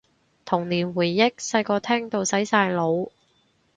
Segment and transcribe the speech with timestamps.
[0.45, 3.11] 童年回憶，細個聽到洗晒腦